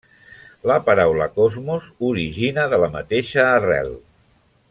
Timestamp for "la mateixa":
2.85-3.47